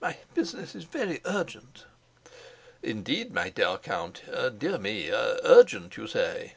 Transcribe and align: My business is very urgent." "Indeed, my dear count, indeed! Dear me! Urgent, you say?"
My 0.00 0.16
business 0.34 0.74
is 0.74 0.82
very 0.82 1.20
urgent." 1.24 1.84
"Indeed, 2.82 3.32
my 3.32 3.50
dear 3.50 3.78
count, 3.78 4.22
indeed! 4.26 4.58
Dear 4.58 4.78
me! 4.78 5.12
Urgent, 5.12 5.96
you 5.96 6.08
say?" 6.08 6.56